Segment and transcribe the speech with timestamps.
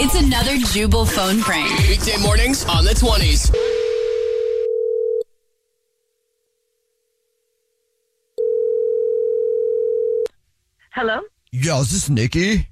[0.00, 1.68] It's another Jubal phone prank.
[1.80, 3.54] Weekday mornings on the 20s.
[10.92, 11.20] Hello?
[11.52, 12.66] Yeah, is this Nikki?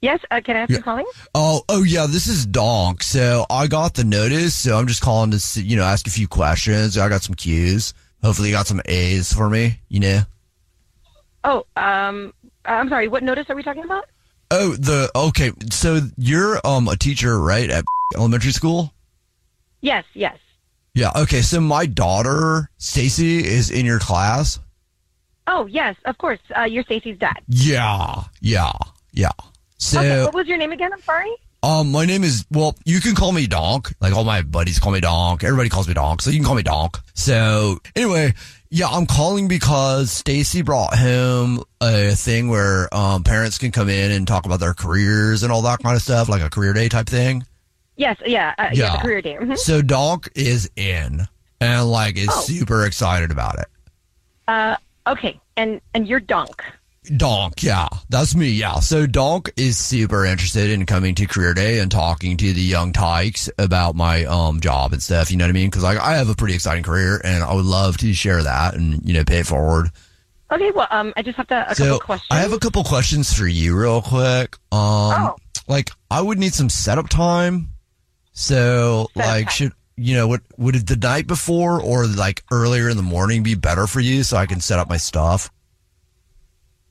[0.00, 0.76] Yes, uh, can I ask Yeah.
[0.76, 1.06] who's calling?
[1.34, 3.02] Oh, oh yeah, this is Donk.
[3.02, 6.10] So I got the notice, so I'm just calling to see, you know ask a
[6.10, 6.96] few questions.
[6.96, 7.92] I got some cues.
[8.22, 9.80] Hopefully, you got some A's for me.
[9.90, 10.22] You know.
[11.44, 12.32] Oh, um,
[12.64, 14.06] I'm sorry, what notice are we talking about?
[14.50, 15.52] Oh, the okay.
[15.70, 17.84] So you're um a teacher, right, at
[18.14, 18.92] elementary school?
[19.80, 20.38] Yes, yes.
[20.94, 21.10] Yeah.
[21.16, 21.42] Okay.
[21.42, 24.58] So my daughter Stacy is in your class.
[25.46, 26.40] Oh, yes, of course.
[26.56, 27.40] Uh, you're Stacy's dad.
[27.48, 28.24] Yeah.
[28.40, 28.72] Yeah.
[29.12, 29.30] Yeah.
[29.78, 30.92] So okay, what was your name again?
[30.92, 31.30] I'm sorry.
[31.62, 32.76] Um, my name is well.
[32.84, 33.92] You can call me Donk.
[34.00, 35.42] Like all my buddies call me Donk.
[35.42, 36.98] Everybody calls me Donk, so you can call me Donk.
[37.14, 38.34] So anyway,
[38.70, 44.10] yeah, I'm calling because Stacy brought him a thing where um parents can come in
[44.10, 46.88] and talk about their careers and all that kind of stuff, like a career day
[46.88, 47.44] type thing.
[47.96, 48.94] Yes, yeah, uh, yeah.
[48.94, 49.00] Yeah.
[49.02, 49.36] career day.
[49.40, 49.56] Mhm.
[49.56, 51.26] So Donk is in
[51.60, 52.40] and like is Oh.
[52.42, 53.66] super excited about it.
[54.48, 56.62] Uh, okay, and and you're Dunk.
[57.16, 58.80] Donk, yeah, that's me, yeah.
[58.80, 62.92] So Donk is super interested in coming to Career Day and talking to the young
[62.92, 65.30] tykes about my um job and stuff.
[65.30, 65.68] You know what I mean?
[65.70, 68.74] Because like I have a pretty exciting career, and I would love to share that
[68.74, 69.90] and you know pay it forward.
[70.50, 72.28] Okay, well, um, I just have to a so couple questions.
[72.30, 74.56] I have a couple questions for you, real quick.
[74.72, 75.36] Um, Oh.
[75.66, 77.68] like I would need some setup time.
[78.32, 79.52] So Setup like time.
[79.52, 83.54] should you know what would the night before or like earlier in the morning be
[83.54, 85.50] better for you so I can set up my stuff?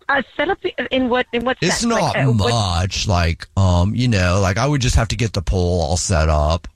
[0.10, 0.60] Uh, set up
[0.92, 1.86] in what in what It's sense?
[1.86, 3.08] not Like, uh, what- much.
[3.08, 6.30] Like, um, you know, like I would just have to get the pole all set
[6.30, 6.68] up.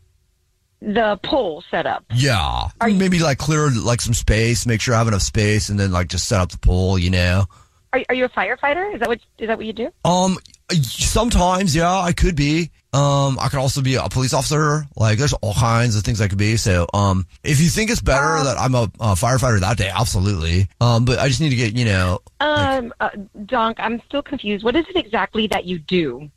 [0.81, 2.05] the pole set up.
[2.13, 5.67] Yeah, Are you- maybe like clear like some space, make sure I have enough space,
[5.69, 6.97] and then like just set up the pole.
[6.97, 7.45] You know,
[7.91, 8.93] Are, are you a firefighter?
[8.93, 9.91] Is that what is that what you do?
[10.05, 10.37] um,
[10.71, 12.71] sometimes yeah, I could be.
[12.91, 14.83] Um, I could also be a police officer.
[14.95, 16.57] Like, there's all kinds of things I could be.
[16.57, 19.91] So, um, if you think it's better Um, that I'm a, a firefighter that day,
[19.93, 20.67] absolutely.
[20.81, 23.09] Um, but I just need to get you know, Um, uh,
[23.45, 24.63] Donk, I'm still confused.
[24.63, 26.31] What is it exactly that you do?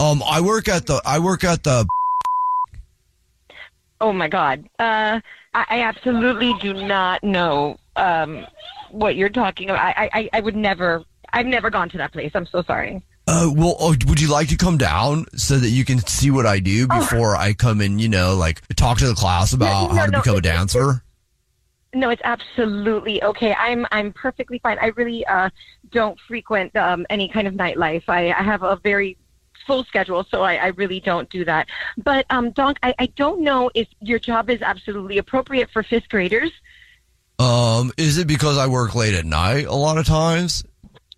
[0.00, 1.86] um, I work at the I work at the
[4.00, 4.68] Oh my God.
[4.78, 5.20] Uh,
[5.54, 8.46] I, I absolutely do not know um,
[8.90, 9.82] what you're talking about.
[9.96, 11.02] I, I, I would never.
[11.32, 12.32] I've never gone to that place.
[12.34, 13.02] I'm so sorry.
[13.28, 16.46] Uh, well, oh, would you like to come down so that you can see what
[16.46, 19.96] I do before I come and, you know, like talk to the class about no,
[19.96, 21.02] how to no, become a dancer?
[21.92, 23.54] No, it's absolutely okay.
[23.54, 24.78] I'm I'm perfectly fine.
[24.80, 25.50] I really uh,
[25.90, 28.04] don't frequent um, any kind of nightlife.
[28.06, 29.16] I, I have a very
[29.66, 31.66] full schedule, so I, I really don't do that.
[31.96, 36.08] But um, Donk, I, I don't know if your job is absolutely appropriate for fifth
[36.08, 36.52] graders.
[37.38, 40.64] Um, is it because I work late at night a lot of times?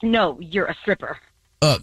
[0.02, 1.18] No, you're a stripper.
[1.60, 1.78] Uh,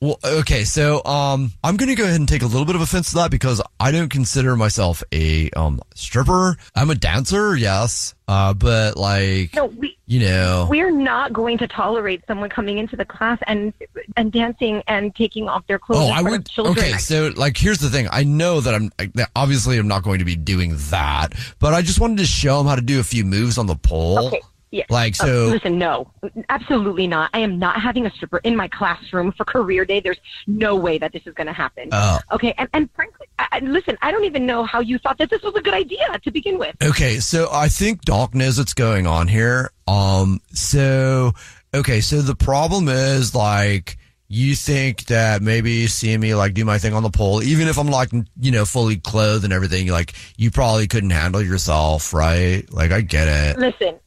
[0.00, 3.10] well, okay, so um, I'm gonna go ahead and take a little bit of offense
[3.10, 6.56] to that because I don't consider myself a um stripper.
[6.74, 11.66] I'm a dancer, yes, uh, but like, No, we you know, we're not going to
[11.68, 13.72] tolerate someone coming into the class and
[14.16, 16.08] and dancing and taking off their clothes.
[16.08, 16.48] Oh, I would.
[16.56, 18.08] Okay, so like, here's the thing.
[18.10, 21.82] I know that I'm that obviously I'm not going to be doing that, but I
[21.82, 24.28] just wanted to show them how to do a few moves on the pole.
[24.28, 24.40] Okay.
[24.70, 24.84] Yeah.
[24.90, 25.46] Like Uh, so.
[25.46, 26.10] listen, no,
[26.50, 27.30] absolutely not.
[27.32, 30.00] I am not having a stripper in my classroom for career day.
[30.00, 31.88] There's no way that this is going to happen.
[31.92, 32.18] Oh.
[32.32, 35.42] Okay, and, and frankly, I- listen, I don't even know how you thought that this
[35.42, 36.76] was a good idea to begin with.
[36.82, 39.70] Okay, so I think Doc knows what's going on here.
[39.86, 41.32] Um, so
[41.72, 43.96] okay, so the problem is like
[44.30, 47.78] you think that maybe seeing me like do my thing on the pole, even if
[47.78, 52.70] I'm like you know fully clothed and everything, like you probably couldn't handle yourself, right?
[52.70, 53.58] Like I get it.
[53.58, 53.98] Listen,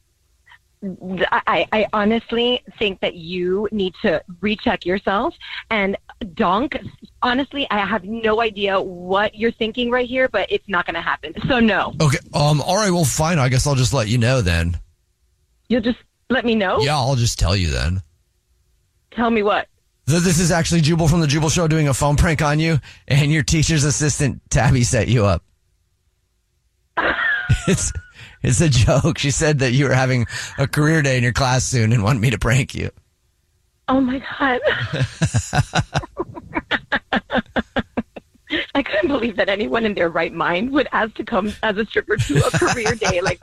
[0.82, 5.34] I, I honestly think that you need to recheck yourself.
[5.70, 5.96] And
[6.34, 6.76] Donk,
[7.22, 11.00] honestly, I have no idea what you're thinking right here, but it's not going to
[11.00, 11.34] happen.
[11.48, 13.38] So no, Okay, um, all right, well, fine.
[13.38, 14.76] I guess I'll just let you know then.
[15.68, 15.98] you'll just
[16.30, 16.80] let me know.
[16.80, 18.02] Yeah, I'll just tell you then.
[19.12, 19.68] Tell me what.
[20.08, 22.78] Th- This is actually Jubal from the Jubal Show doing a phone prank on you,
[23.06, 25.44] and your teacher's assistant Tabby set you up.
[27.68, 27.92] It's
[28.42, 29.18] it's a joke.
[29.18, 30.26] She said that you were having
[30.58, 32.90] a career day in your class soon and wanted me to prank you.
[33.88, 34.60] Oh my god.
[38.74, 41.84] I couldn't believe that anyone in their right mind would ask to come as a
[41.86, 43.20] stripper to a career day.
[43.20, 43.40] Like,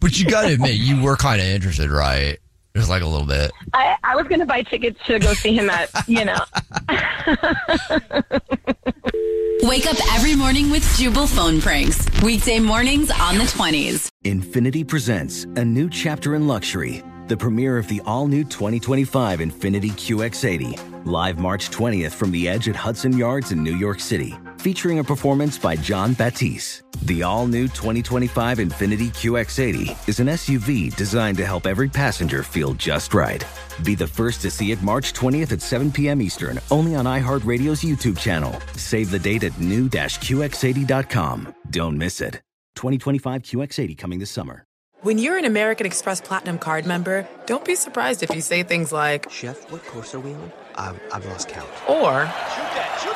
[0.00, 2.38] But you got to admit, you were kind of interested, right?
[2.74, 3.52] Just like a little bit.
[3.72, 6.40] I, I was going to buy tickets to go see him at, you know.
[9.62, 12.06] Wake up every morning with Jubal phone pranks.
[12.22, 14.08] Weekday mornings on the 20s.
[14.24, 19.90] Infiniti presents a new chapter in luxury, the premiere of the all new 2025 Infiniti
[19.92, 24.98] QX80, live March 20th from the edge at Hudson Yards in New York City, featuring
[24.98, 26.82] a performance by Jon Batiste.
[27.06, 32.74] The all new 2025 Infiniti QX80 is an SUV designed to help every passenger feel
[32.74, 33.44] just right.
[33.84, 36.20] Be the first to see it March 20th at 7 p.m.
[36.20, 38.60] Eastern, only on iHeartRadio's YouTube channel.
[38.74, 41.54] Save the date at new-QX80.com.
[41.70, 42.42] Don't miss it.
[42.74, 44.64] 2025 QX80 coming this summer.
[45.02, 48.90] When you're an American Express Platinum card member, don't be surprised if you say things
[48.90, 50.52] like, Chef, what course are we on?
[50.74, 51.68] I've, I've lost count.
[51.88, 53.15] or, Shoot that, shoot that!